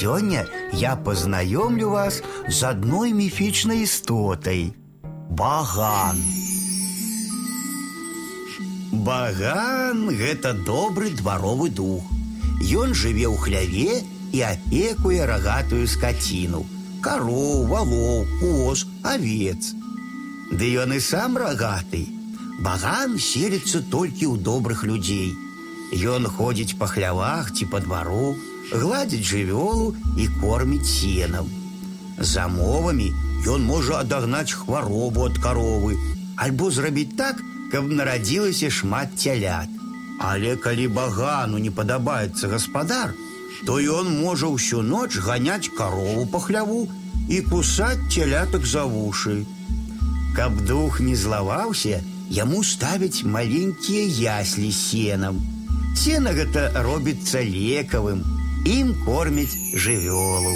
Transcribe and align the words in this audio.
Сёння 0.00 0.45
я 0.73 0.95
познаёмлю 0.95 1.89
вас 1.89 2.21
з 2.47 2.63
адной 2.63 3.13
міфічнай 3.13 3.81
істотай 3.83 4.73
Баган. 5.29 6.21
Баган 8.91 10.09
гэта 10.13 10.53
добры 10.53 11.09
дваровы 11.09 11.69
дух. 11.69 12.03
Ён 12.61 12.93
жыве 12.93 13.25
ў 13.25 13.37
хляве 13.41 14.05
і 14.37 14.39
апекуе 14.45 15.25
рагатую 15.25 15.87
скаціну, 15.89 16.61
кароў, 17.01 17.65
валоў, 17.71 18.27
коз, 18.37 18.85
авец. 19.01 19.73
Ды 20.51 20.75
ён 20.77 20.93
і 20.93 21.01
сам 21.01 21.41
рагаты. 21.41 22.05
Баган 22.61 23.17
селіцца 23.17 23.81
толькі 23.89 24.29
ў 24.29 24.37
добрых 24.37 24.85
людзей. 24.85 25.33
Ён 25.92 26.26
ходзіць 26.26 26.76
па 26.78 26.86
хлявах 26.90 27.52
ці 27.52 27.66
па 27.72 27.80
двару, 27.80 28.34
гладзіць 28.72 29.28
жывёлу 29.30 29.94
і 30.18 30.26
корміць 30.40 30.88
сенам. 30.90 31.46
Замовамі 32.18 33.12
ён 33.46 33.62
можа 33.62 34.00
адагнаць 34.02 34.52
хваробу 34.52 35.26
ад 35.30 35.38
каровы, 35.38 35.96
альбо 36.36 36.70
зрабіць 36.70 37.14
так, 37.16 37.42
каб 37.70 37.90
нарадзілася 37.90 38.70
шмат 38.70 39.14
цялят. 39.16 39.70
Але 40.18 40.56
калі 40.56 40.88
багану 40.88 41.58
не 41.58 41.70
падабаецца 41.70 42.48
гаспадар, 42.48 43.14
то 43.66 43.78
ён 43.78 44.10
можа 44.20 44.48
ўсю 44.52 44.82
ноч 44.82 45.16
ганяць 45.22 45.72
карову 45.76 46.26
па 46.32 46.40
хляву 46.40 46.88
і 47.28 47.40
кусаць 47.50 48.08
цялятак 48.10 48.66
за 48.66 48.84
вушы. 48.84 49.44
Каб 50.36 50.56
дух 50.66 51.00
не 51.00 51.16
злаваўся, 51.16 52.00
яму 52.30 52.62
ставяць 52.64 53.24
маленькія 53.24 54.40
яслі 54.40 54.72
сенам. 54.72 55.40
Сена 55.95 56.31
гэта 56.33 56.71
робіцца 56.85 57.41
лекавым, 57.45 58.23
ім 58.65 58.93
кормяць 59.05 59.57
жывёлу. 59.75 60.55